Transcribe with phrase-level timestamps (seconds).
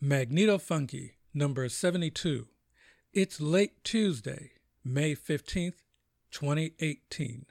[0.00, 2.46] Magneto Funky, number 72.
[3.12, 4.52] It's late Tuesday,
[4.84, 5.82] May 15th,
[6.30, 7.46] 2018.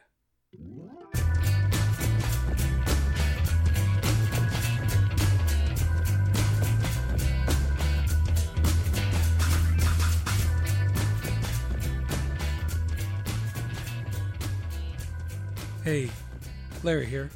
[15.84, 16.09] Hey,
[16.81, 17.29] Larry here.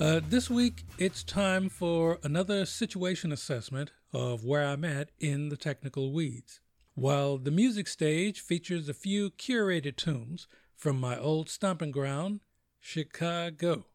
[0.00, 5.56] Uh, this week, it's time for another situation assessment of where I'm at in the
[5.56, 6.60] technical weeds.
[6.94, 12.40] While the music stage features a few curated tunes from my old stomping ground,
[12.80, 13.86] Chicago.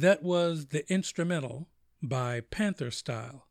[0.00, 1.66] That was the instrumental
[2.00, 3.48] by Panther Style,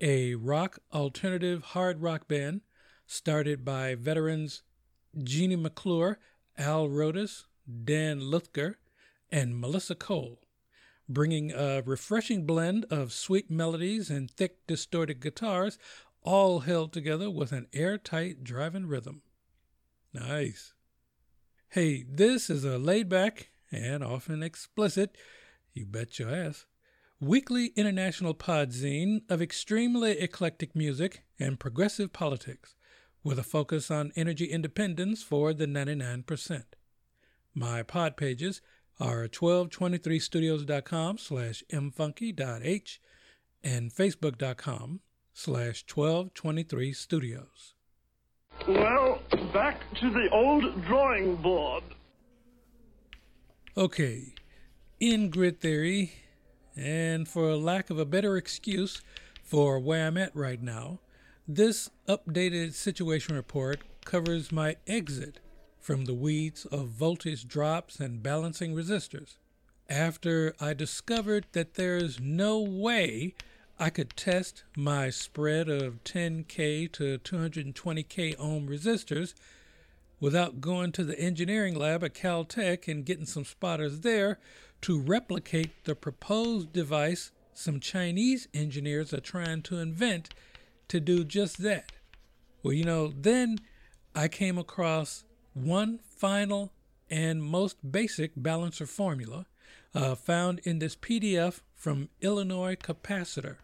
[0.00, 2.62] a rock alternative hard rock band
[3.06, 4.62] started by veterans
[5.22, 6.18] Jeannie McClure,
[6.56, 7.44] Al Rodas,
[7.84, 8.78] Dan Luther,
[9.30, 10.40] and Melissa Cole,
[11.10, 15.78] bringing a refreshing blend of sweet melodies and thick distorted guitars,
[16.22, 19.20] all held together with an airtight driving rhythm.
[20.14, 20.72] Nice.
[21.68, 25.18] Hey, this is a laid back and often explicit,
[25.74, 26.66] you bet your ass,
[27.20, 32.74] weekly international podzine of extremely eclectic music and progressive politics,
[33.22, 36.64] with a focus on energy independence for the 99%.
[37.54, 38.60] My pod pages
[38.98, 43.00] are 1223studios.com slash mfunky.h
[43.64, 45.00] and facebook.com
[45.32, 47.72] slash 1223studios.
[48.68, 49.20] Well,
[49.52, 51.84] back to the old drawing board.
[53.76, 54.34] Okay,
[55.02, 56.12] in grid theory,
[56.76, 59.02] and for lack of a better excuse
[59.42, 61.00] for where I'm at right now,
[61.48, 65.40] this updated situation report covers my exit
[65.80, 69.38] from the weeds of voltage drops and balancing resistors
[69.90, 73.34] after I discovered that there's no way
[73.80, 79.34] I could test my spread of 10K to 220K ohm resistors
[80.22, 84.38] without going to the engineering lab at Caltech and getting some spotters there
[84.80, 90.32] to replicate the proposed device some Chinese engineers are trying to invent
[90.86, 91.90] to do just that.
[92.62, 93.58] Well, you know, then
[94.14, 95.24] I came across
[95.54, 96.72] one final
[97.10, 99.46] and most basic balancer formula
[99.92, 103.56] uh, found in this PDF from Illinois Capacitor.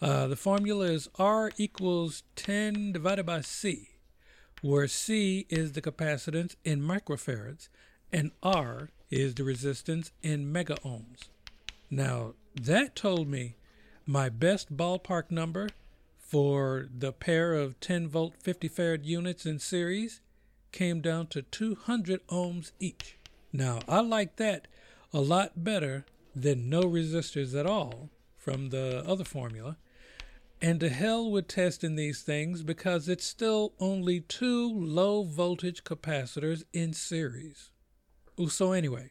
[0.00, 3.90] Uh, the formula is R equals 10 divided by C,
[4.64, 7.68] where C is the capacitance in microfarads
[8.10, 11.28] and R is the resistance in megaohms.
[11.90, 13.56] Now, that told me
[14.06, 15.68] my best ballpark number
[16.18, 20.22] for the pair of 10 volt 50 farad units in series
[20.72, 23.18] came down to 200 ohms each.
[23.52, 24.66] Now, I like that
[25.12, 28.08] a lot better than no resistors at all
[28.38, 29.76] from the other formula.
[30.64, 36.62] And to hell with testing these things because it's still only two low voltage capacitors
[36.72, 37.70] in series.
[38.48, 39.10] So, anyway,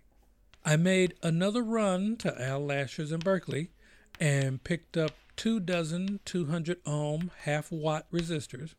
[0.66, 3.70] I made another run to Al Lasher's in Berkeley
[4.20, 8.74] and picked up two dozen 200 ohm half watt resistors,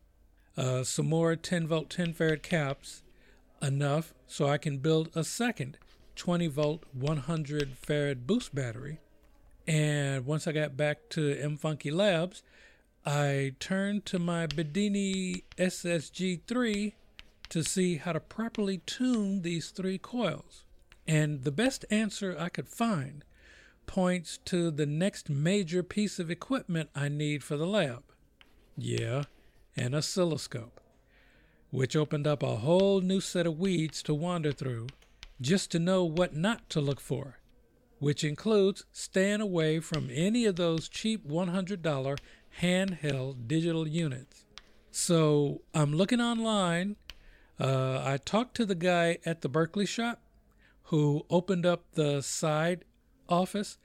[0.57, 3.03] uh, some more 10 volt 10 farad caps,
[3.61, 5.77] enough so I can build a second
[6.17, 8.99] 20 volt 100 farad boost battery.
[9.65, 12.43] And once I got back to M Funky Labs,
[13.05, 16.93] I turned to my Bedini SSG3
[17.49, 20.63] to see how to properly tune these three coils.
[21.07, 23.23] And the best answer I could find
[23.85, 28.03] points to the next major piece of equipment I need for the lab.
[28.75, 29.25] Yeah,
[29.77, 30.81] an oscilloscope,
[31.69, 34.87] which opened up a whole new set of weeds to wander through
[35.39, 37.37] just to know what not to look for,
[37.99, 42.17] which includes staying away from any of those cheap $100
[42.61, 44.45] handheld digital units.
[44.91, 46.95] So I'm looking online.
[47.59, 50.21] Uh, I talked to the guy at the Berkeley shop
[50.83, 52.85] who opened up the side
[53.27, 53.77] office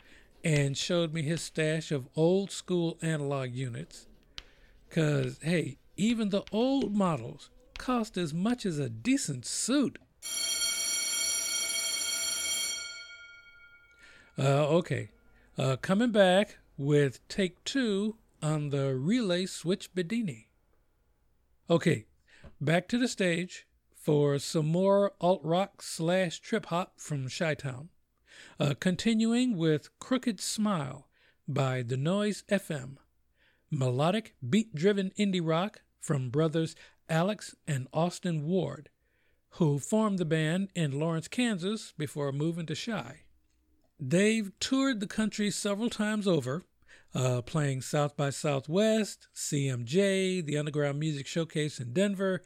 [0.44, 4.06] and showed me his stash of old school analog units.
[4.88, 9.98] Because, hey, even the old models cost as much as a decent suit.
[14.38, 15.10] Uh, okay,
[15.58, 20.46] uh, coming back with take two on the relay switch Bedini.
[21.68, 22.06] Okay,
[22.60, 27.90] back to the stage for some more alt rock slash trip hop from Chi Town.
[28.58, 31.08] Uh, continuing with Crooked Smile
[31.46, 32.96] by The Noise FM.
[33.70, 36.74] Melodic, beat driven indie rock from brothers
[37.08, 38.88] Alex and Austin Ward,
[39.54, 43.22] who formed the band in Lawrence, Kansas before moving to Chi.
[43.98, 46.64] They've toured the country several times over,
[47.14, 52.42] uh, playing South by Southwest, CMJ, the Underground Music Showcase in Denver,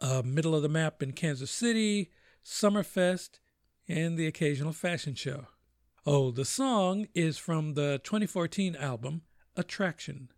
[0.00, 2.10] uh, Middle of the Map in Kansas City,
[2.44, 3.40] Summerfest,
[3.88, 5.46] and the occasional fashion show.
[6.06, 9.22] Oh, the song is from the 2014 album
[9.56, 10.28] Attraction.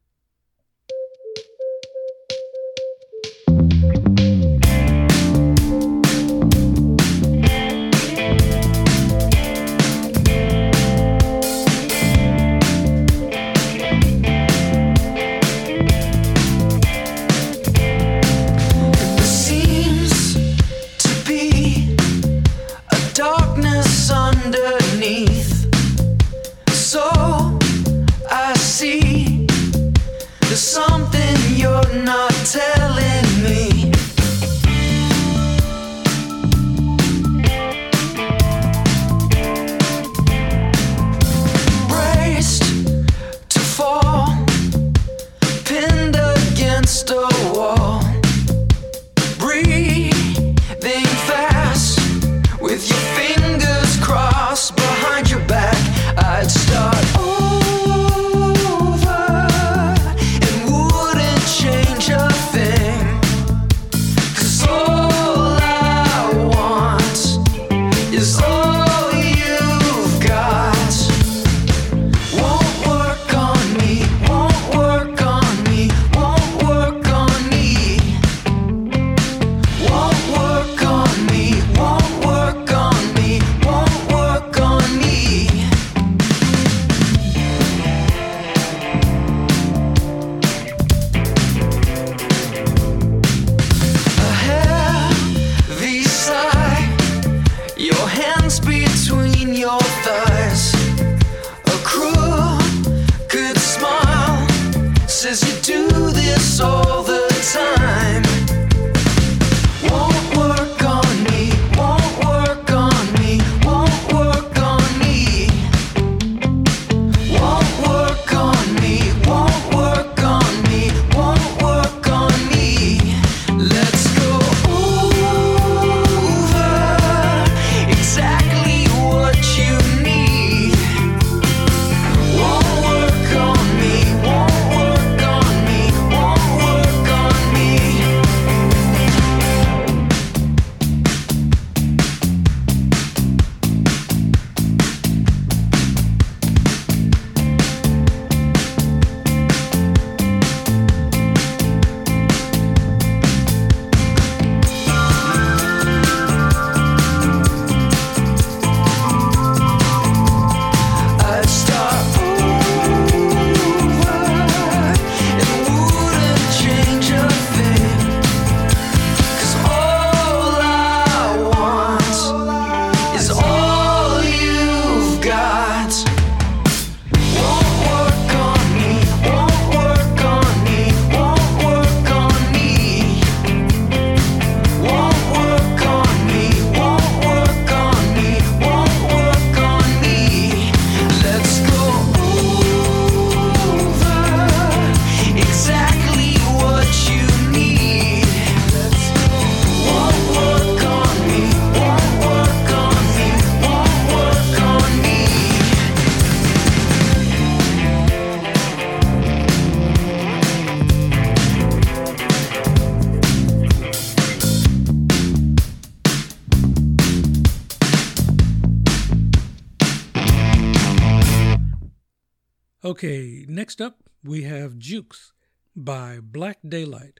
[222.86, 225.32] Okay, next up we have Jukes
[225.74, 227.18] by Black Daylight,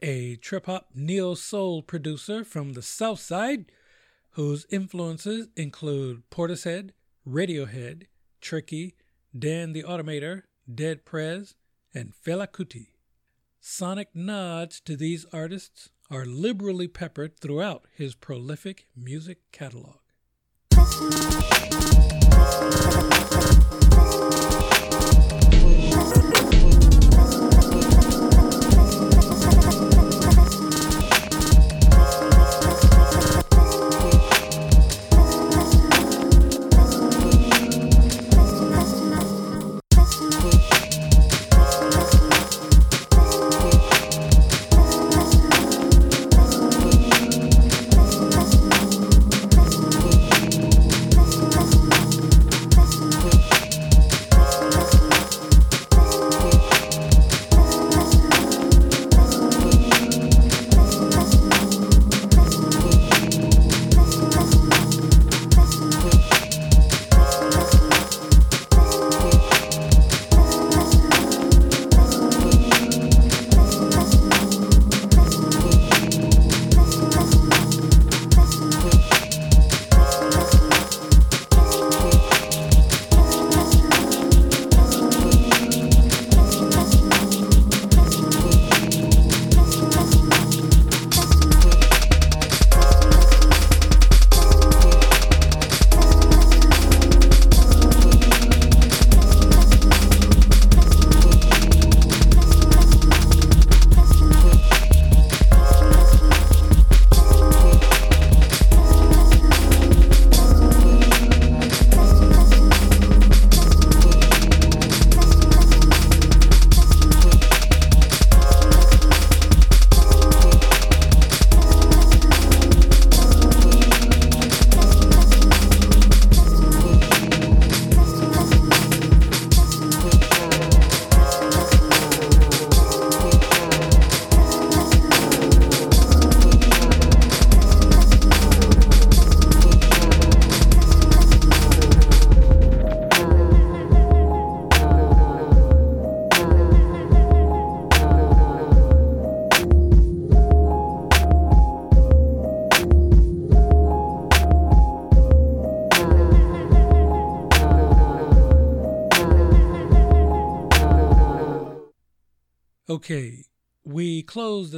[0.00, 3.70] a trip hop neo soul producer from the South Side
[4.30, 6.92] whose influences include Portishead,
[7.28, 8.04] Radiohead,
[8.40, 8.94] Tricky,
[9.38, 11.56] Dan the Automator, Dead Prez,
[11.92, 12.86] and Fela Kuti.
[13.60, 19.98] Sonic nods to these artists are liberally peppered throughout his prolific music catalog.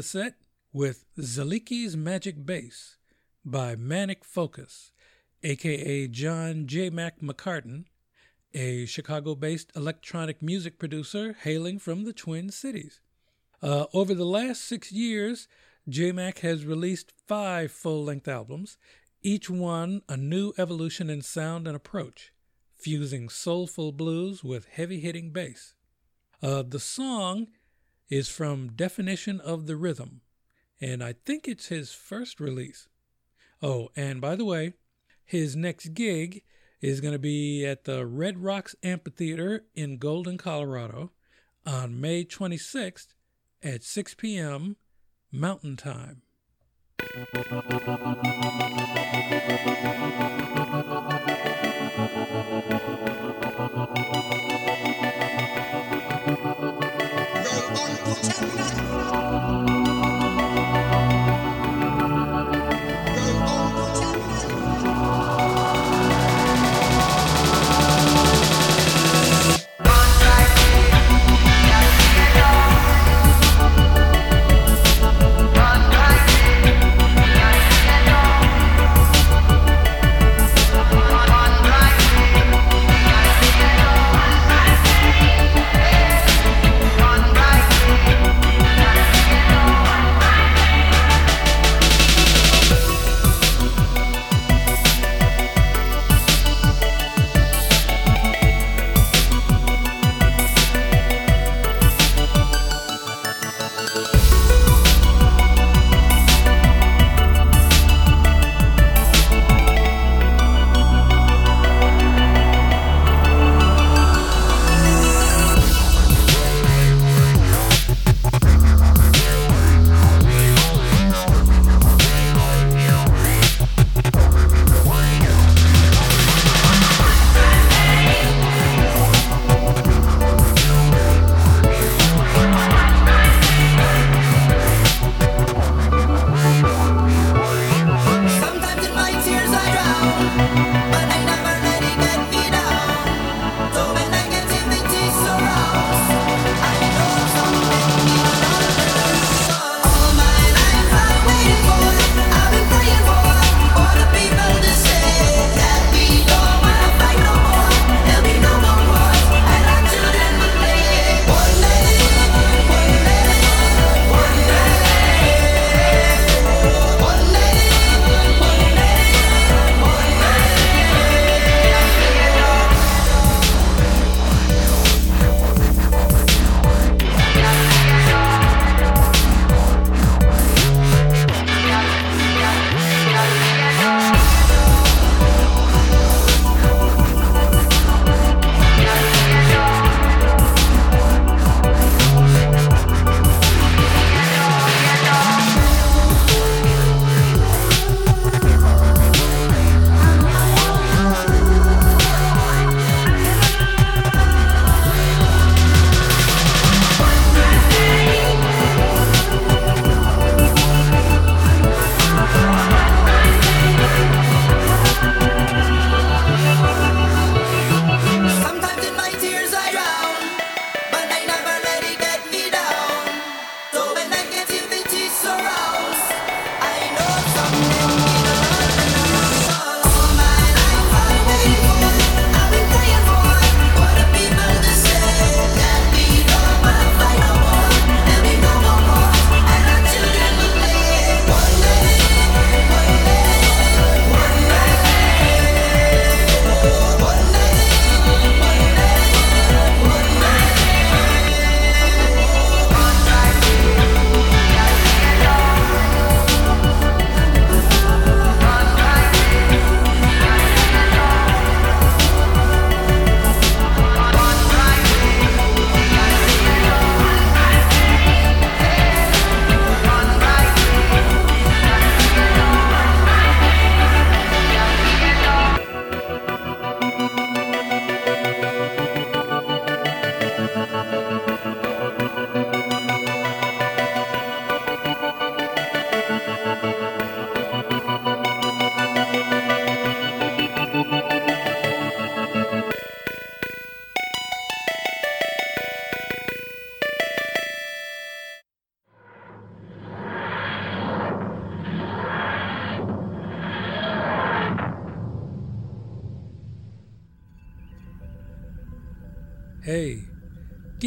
[0.08, 0.36] Set
[0.72, 2.96] with Zaliki's Magic Bass
[3.44, 4.90] by Manic Focus,
[5.42, 6.88] aka John J.
[6.88, 7.84] Mac McCartan,
[8.54, 13.00] a Chicago based electronic music producer hailing from the Twin Cities.
[13.60, 15.46] Uh, over the last six years,
[15.86, 18.78] J Mac has released five full length albums,
[19.22, 22.32] each one a new evolution in sound and approach,
[22.78, 25.74] fusing soulful blues with heavy hitting bass.
[26.42, 27.48] Uh, the song
[28.08, 30.22] is from Definition of the Rhythm,
[30.80, 32.88] and I think it's his first release.
[33.62, 34.74] Oh, and by the way,
[35.24, 36.42] his next gig
[36.80, 41.12] is going to be at the Red Rocks Amphitheater in Golden, Colorado
[41.66, 43.14] on May 26th
[43.62, 44.76] at 6 p.m.
[45.30, 46.22] Mountain Time.
[58.14, 58.87] Tchau, tchau.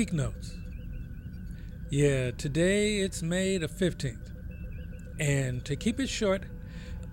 [0.01, 0.55] Geek Notes.
[1.91, 4.31] Yeah, today it's May the 15th.
[5.19, 6.41] And to keep it short,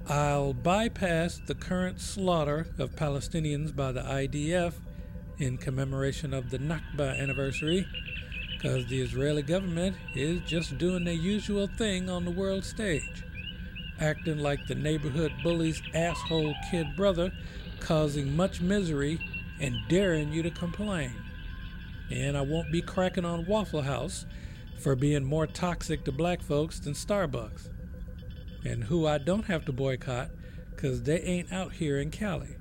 [0.09, 4.72] I'll bypass the current slaughter of Palestinians by the IDF
[5.37, 7.87] in commemoration of the Nakba anniversary,
[8.53, 13.22] because the Israeli government is just doing their usual thing on the world stage,
[14.01, 17.33] acting like the neighborhood bully's asshole kid brother,
[17.81, 19.20] causing much misery
[19.61, 21.12] and daring you to complain.
[22.11, 24.27] And I won't be cracking on Waffle House
[24.79, 27.68] for being more toxic to black folks than Starbucks
[28.64, 30.31] and who I don't have to boycott
[30.71, 32.57] because they ain't out here in Cali.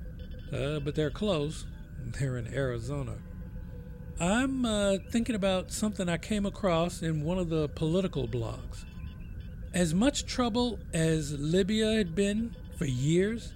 [0.52, 1.66] Uh, but they're close.
[2.18, 3.16] They're in Arizona.
[4.18, 8.84] I'm uh, thinking about something I came across in one of the political blogs.
[9.74, 13.52] As much trouble as Libya had been for years,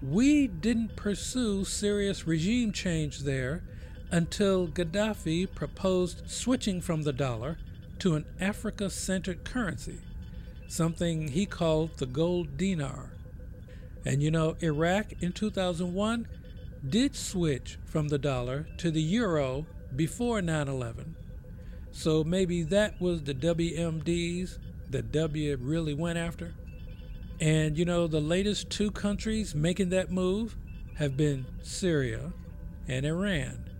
[0.00, 3.62] we didn't pursue serious regime change there
[4.12, 7.58] until Gaddafi proposed switching from the dollar
[7.98, 9.98] to an Africa centered currency
[10.72, 13.10] something he called the gold dinar.
[14.06, 16.26] And you know, Iraq in 2001
[16.88, 21.14] did switch from the dollar to the euro before 9 11.
[21.92, 26.54] So maybe that was the WMDs that W really went after.
[27.38, 30.56] And you know, the latest two countries making that move
[30.94, 32.32] have been Syria
[32.88, 33.71] and Iran.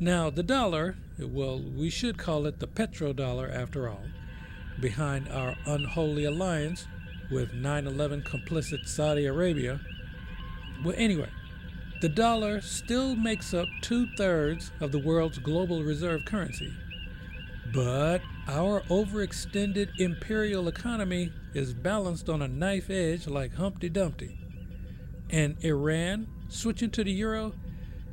[0.00, 4.02] Now, the dollar, well, we should call it the petrodollar after all
[4.80, 6.88] behind our unholy alliance
[7.30, 9.80] with 9 11 complicit Saudi Arabia.
[10.84, 11.30] Well, anyway,
[12.00, 16.72] the dollar still makes up two thirds of the world's global reserve currency.
[17.72, 24.38] But our overextended imperial economy is balanced on a knife edge like Humpty Dumpty.
[25.30, 27.54] And Iran, switching to the euro,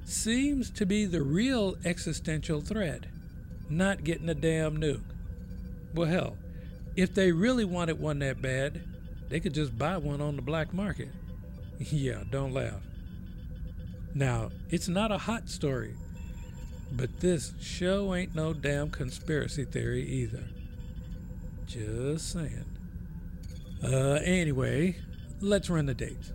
[0.06, 3.06] seems to be the real existential threat,
[3.70, 5.02] not getting a damn nuke.
[5.94, 6.38] Well, hell,
[6.96, 8.82] if they really wanted one that bad,
[9.30, 11.10] they could just buy one on the black market.
[11.80, 12.82] yeah, don't laugh.
[14.14, 15.96] Now, it's not a hot story,
[16.92, 20.44] but this show ain't no damn conspiracy theory either.
[21.66, 22.66] Just saying.
[23.82, 24.98] Uh, anyway,
[25.40, 26.34] let's run the dates.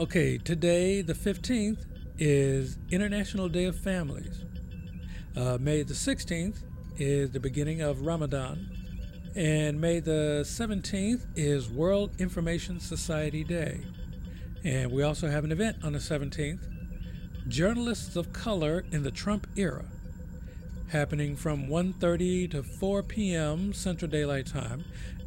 [0.00, 1.84] Okay, today, the 15th,
[2.18, 4.44] is International Day of Families.
[5.36, 6.62] Uh, May the 16th
[6.98, 8.70] is the beginning of Ramadan.
[9.34, 13.80] And May the 17th is World Information Society Day.
[14.64, 16.66] And we also have an event on the 17th
[17.48, 19.84] Journalists of Color in the Trump Era,
[20.88, 23.72] happening from 1:30 to 4 p.m.
[23.72, 24.84] Central Daylight Time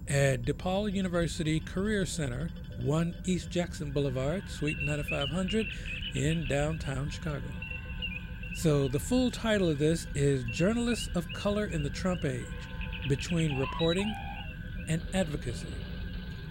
[0.09, 2.49] at DePaul University Career Center,
[2.81, 5.67] 1 East Jackson Boulevard, Suite 9500
[6.15, 7.47] in downtown Chicago.
[8.55, 12.45] So the full title of this is Journalists of Color in the Trump Age
[13.07, 14.13] between reporting
[14.87, 15.73] and advocacy.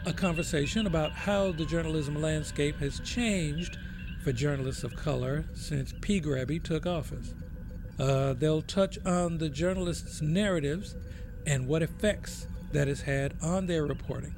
[0.07, 3.77] A conversation about how the journalism landscape has changed
[4.23, 6.21] for journalists of color since P.
[6.21, 7.35] Grabby took office.
[7.99, 10.95] Uh, they'll touch on the journalists' narratives
[11.47, 14.35] and what effects that has had on their reporting,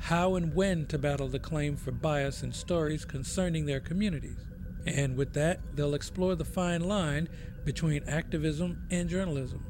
[0.00, 4.49] how and when to battle the claim for bias in stories concerning their communities.
[4.86, 7.28] And with that, they'll explore the fine line
[7.64, 9.64] between activism and journalism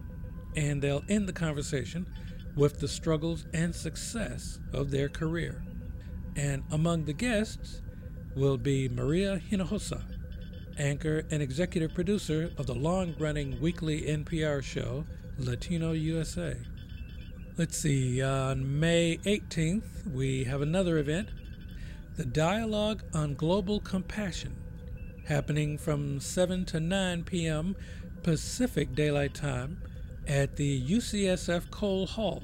[0.57, 2.07] and they'll end the conversation
[2.57, 5.63] with the struggles and success of their career.
[6.37, 7.83] And among the guests
[8.35, 10.03] will be Maria Hinojosa,
[10.79, 15.05] anchor and executive producer of the long running weekly NPR show
[15.39, 16.57] Latino USA.
[17.57, 21.29] Let's see, on May 18th, we have another event
[22.17, 24.55] the Dialogue on Global Compassion,
[25.31, 27.77] happening from 7 to 9 p.m.
[28.25, 29.81] Pacific Daylight Time
[30.27, 32.43] at the UCSF Cole Hall,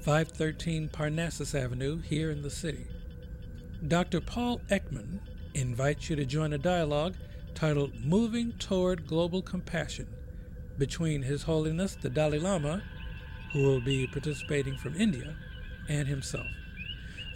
[0.00, 2.88] 513 Parnassus Avenue, here in the city.
[3.86, 4.20] Dr.
[4.20, 5.20] Paul Ekman
[5.54, 7.14] invites you to join a dialogue
[7.54, 10.08] titled Moving Toward Global Compassion
[10.78, 12.82] between His Holiness the Dalai Lama,
[13.52, 15.36] who will be participating from India,
[15.88, 16.48] and himself.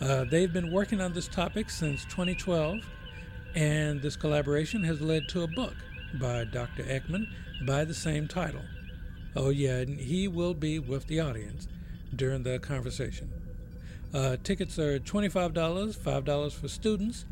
[0.00, 2.80] Uh, they've been working on this topic since 2012,
[3.54, 5.74] and this collaboration has led to a book
[6.14, 6.82] by Dr.
[6.84, 7.26] Ekman
[7.66, 8.62] by the same title.
[9.36, 11.68] Oh, yeah, and he will be with the audience
[12.14, 13.30] during the conversation.
[14.12, 17.26] Uh, tickets are $25, $5 for students,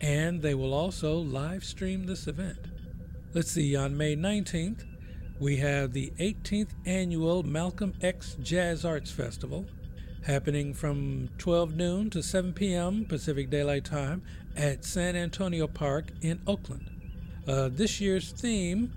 [0.00, 2.58] and they will also live stream this event.
[3.32, 4.84] Let's see, on May 19th,
[5.40, 9.66] we have the 18th annual Malcolm X Jazz Arts Festival
[10.24, 13.04] happening from 12 noon to 7 p.m.
[13.04, 14.22] Pacific Daylight Time
[14.58, 16.90] at San Antonio Park in Oakland.
[17.46, 18.92] Uh, this year's theme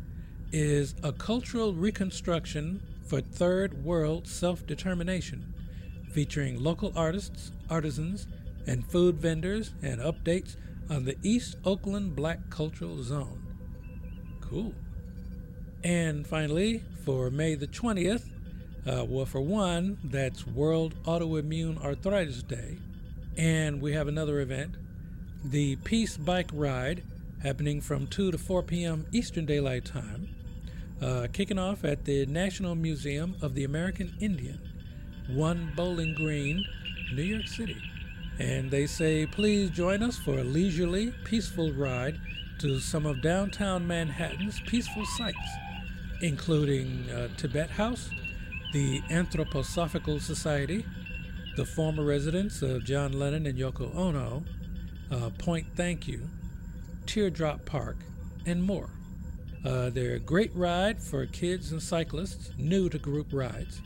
[0.52, 5.54] is a cultural reconstruction for third world self determination,
[6.12, 8.28] featuring local artists, artisans,
[8.66, 10.56] and food vendors and updates
[10.90, 13.42] on the East Oakland Black Cultural Zone.
[14.42, 14.74] Cool.
[15.84, 18.28] And finally, for May the 20th,
[18.86, 22.80] uh, well, for one, that's World Autoimmune Arthritis Day.
[23.38, 24.76] And we have another event,
[25.44, 27.04] the Peace Bike Ride,
[27.42, 29.06] happening from 2 to 4 p.m.
[29.12, 30.30] Eastern Daylight Time,
[31.02, 34.60] uh, kicking off at the National Museum of the American Indian,
[35.30, 36.64] 1 Bowling Green,
[37.16, 37.78] New York City.
[38.40, 42.20] And they say, please join us for a leisurely, peaceful ride
[42.60, 45.38] to some of downtown Manhattan's peaceful sites,
[46.22, 48.12] including uh, Tibet House,
[48.74, 50.86] the Anthroposophical Society,
[51.58, 54.44] the former residence of John Lennon and Yoko Ono,
[55.12, 56.30] uh, Point Thank You,
[57.06, 57.98] Teardrop Park,
[58.46, 58.90] and more.
[59.64, 63.82] Uh, they're a great ride for kids and cyclists new to group rides,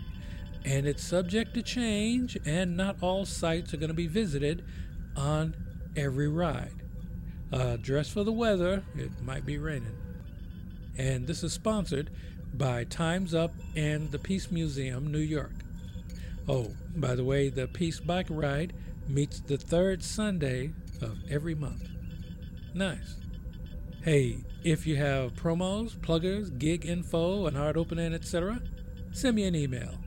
[0.63, 4.63] and it's subject to change, and not all sites are going to be visited
[5.17, 5.55] on
[5.95, 6.71] every ride.
[7.51, 9.97] Uh, dress for the weather, it might be raining.
[10.97, 12.09] And this is sponsored
[12.53, 15.51] by Time's Up and the Peace Museum, New York.
[16.47, 18.73] Oh, by the way, the Peace Bike Ride
[19.07, 20.71] meets the third Sunday
[21.05, 21.87] of every month.
[22.73, 23.15] Nice.
[24.03, 28.61] Hey, if you have promos, pluggers, gig info, an art opening, etc.,
[29.11, 29.97] send me an email.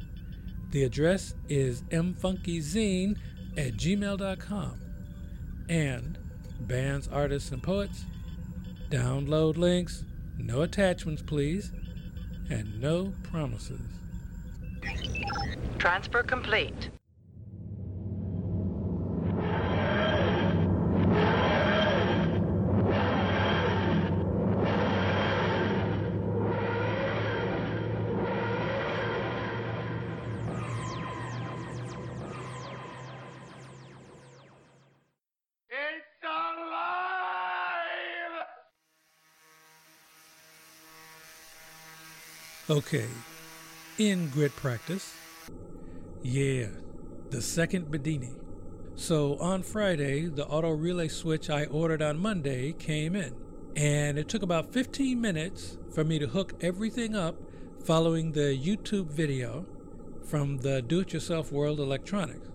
[0.70, 3.16] The address is mfunkyzine
[3.56, 4.80] at gmail.com.
[5.68, 6.18] And
[6.60, 8.04] bands, artists, and poets,
[8.90, 10.04] download links,
[10.36, 11.72] no attachments, please
[12.50, 13.80] and no promises.
[15.78, 16.90] Transfer complete.
[42.70, 43.06] Okay,
[43.96, 45.14] in grid practice,
[46.22, 46.66] yeah,
[47.30, 48.34] the second Bedini.
[48.94, 53.34] So on Friday, the auto relay switch I ordered on Monday came in,
[53.74, 57.36] and it took about 15 minutes for me to hook everything up
[57.86, 59.64] following the YouTube video
[60.22, 62.50] from the Do It Yourself World Electronics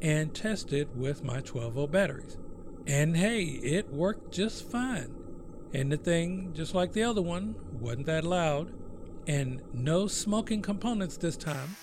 [0.00, 2.38] and test it with my 12 volt batteries.
[2.86, 5.12] And hey, it worked just fine.
[5.74, 8.74] And the thing, just like the other one, wasn't that loud
[9.30, 11.76] and no smoking components this time.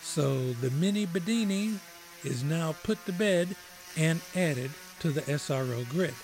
[0.00, 1.76] So the mini Bedini
[2.22, 3.48] is now put to bed
[3.96, 6.14] and added to the SRO grid.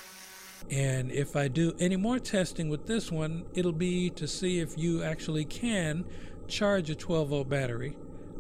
[0.71, 4.79] And if I do any more testing with this one, it'll be to see if
[4.79, 6.05] you actually can
[6.47, 7.97] charge a 12 volt battery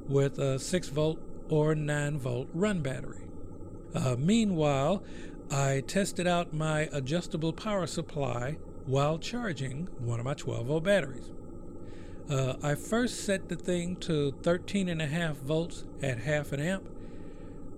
[0.09, 3.27] with a 6 volt or 9 volt run battery.
[3.92, 5.03] Uh, meanwhile,
[5.50, 11.33] I tested out my adjustable power supply while charging one of my 12 volt batteries.
[12.28, 16.60] Uh, I first set the thing to 13 and a half volts at half an
[16.60, 16.88] amp,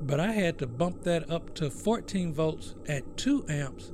[0.00, 3.90] but I had to bump that up to 14 volts at 2 amps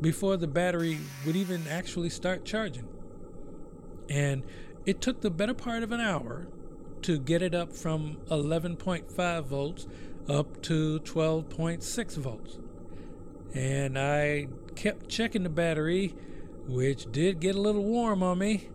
[0.00, 2.88] before the battery would even actually start charging.
[4.08, 4.42] And
[4.86, 6.46] it took the better part of an hour
[7.02, 9.86] to get it up from 11.5 volts
[10.30, 12.58] up to 12.6 volts.
[13.52, 16.14] And I kept checking the battery,
[16.66, 18.70] which did get a little warm on me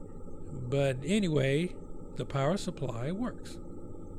[0.69, 1.75] but anyway,
[2.15, 3.57] the power supply works.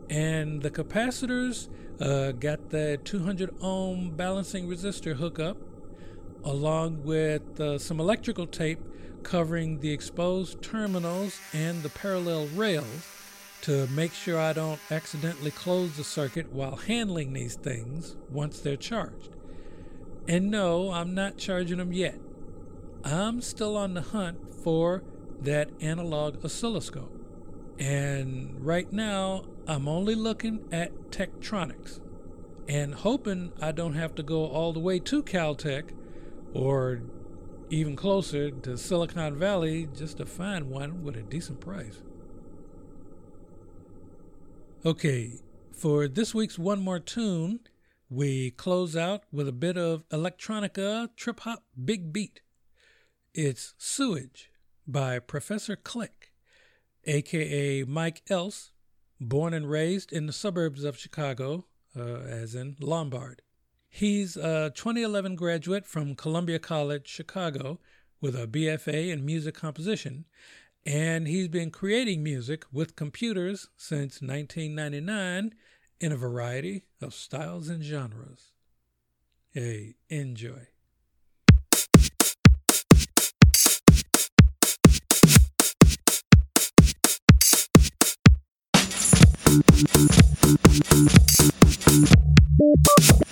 [0.09, 1.69] And the capacitors
[2.01, 5.57] uh, got the 200 ohm balancing resistor hookup,
[6.45, 8.81] along with uh, some electrical tape
[9.23, 13.09] covering the exposed terminals and the parallel rails
[13.63, 18.77] to make sure I don't accidentally close the circuit while handling these things once they're
[18.77, 19.31] charged.
[20.29, 22.21] And no, I'm not charging them yet.
[23.03, 25.03] I'm still on the hunt for
[25.43, 27.13] that analog oscilloscope.
[27.79, 32.01] And right now, I'm only looking at Tektronix
[32.69, 35.91] and hoping I don't have to go all the way to Caltech
[36.55, 37.03] or
[37.69, 42.03] even closer to Silicon Valley just to find one with a decent price.
[44.85, 45.41] Okay,
[45.73, 47.61] for this week's One More Tune,
[48.09, 52.41] we close out with a bit of electronica trip hop big beat.
[53.35, 54.51] It's Sewage
[54.87, 56.33] by Professor Click,
[57.05, 58.73] aka Mike Else,
[59.21, 63.43] born and raised in the suburbs of Chicago, uh, as in Lombard.
[63.89, 67.81] He's a 2011 graduate from Columbia College, Chicago,
[68.21, 70.27] with a BFA in music composition,
[70.85, 75.55] and he's been creating music with computers since 1999
[76.01, 78.53] in a variety of styles and genres.
[79.53, 80.69] Hey, enjoy.
[89.77, 90.17] Thank
[93.21, 93.26] you.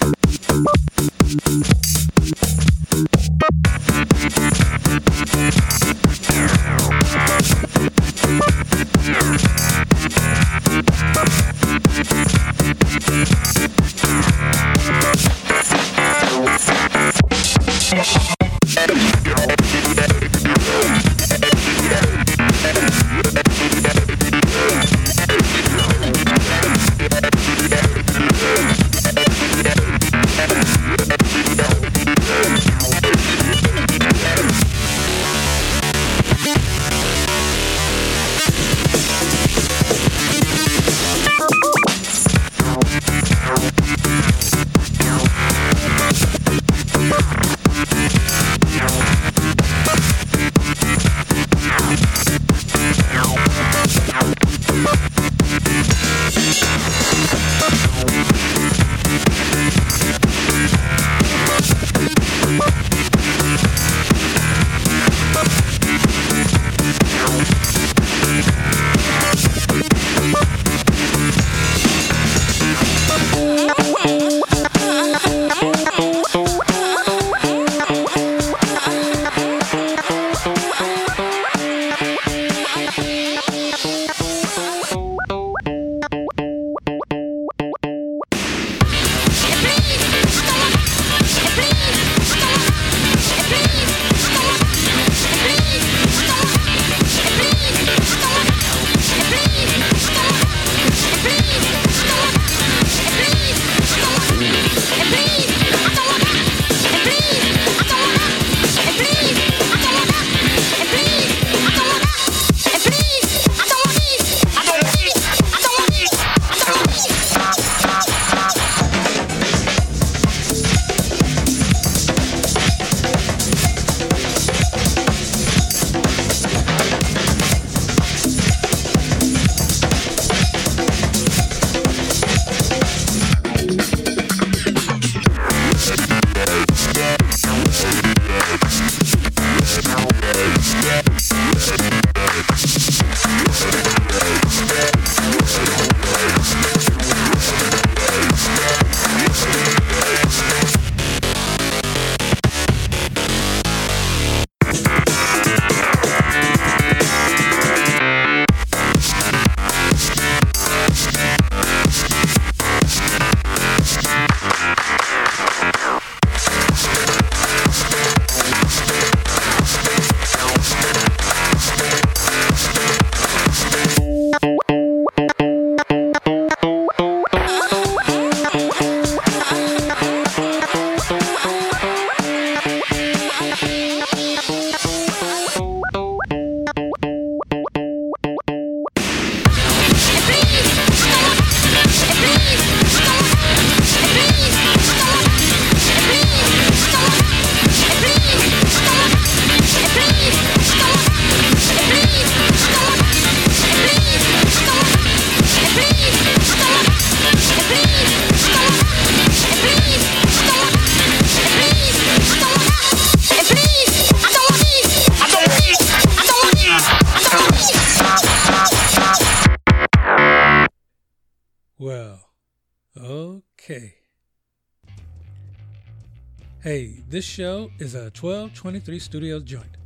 [226.64, 229.76] Hey, this show is a 1223 Studios joint.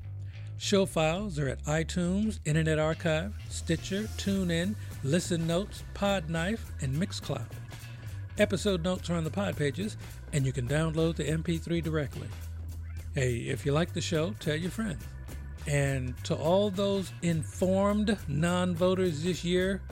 [0.58, 7.48] Show files are at iTunes, Internet Archive, Stitcher, TuneIn, Listen Notes, Podknife, and Mixcloud.
[8.38, 9.96] Episode notes are on the pod pages,
[10.32, 12.28] and you can download the MP3 directly.
[13.12, 15.02] Hey, if you like the show, tell your friends.
[15.66, 19.82] And to all those informed non voters this year,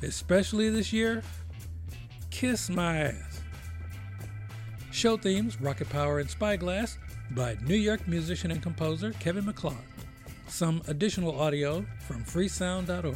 [0.00, 1.24] especially this year,
[2.30, 3.25] kiss my ass.
[4.96, 6.96] Show themes Rocket Power and Spyglass
[7.32, 9.76] by New York musician and composer Kevin MacLeod.
[10.48, 13.14] Some additional audio from freesound.org.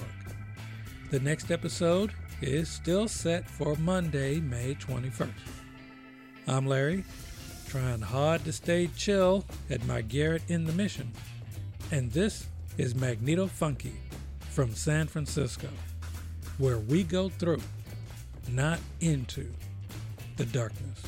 [1.11, 2.13] The next episode
[2.43, 5.31] is still set for Monday, May 21st.
[6.47, 7.03] I'm Larry,
[7.67, 11.11] trying hard to stay chill at my garret in the mission,
[11.91, 13.95] and this is Magneto Funky
[14.51, 15.69] from San Francisco,
[16.59, 17.63] where we go through,
[18.51, 19.51] not into,
[20.37, 21.03] the darkness.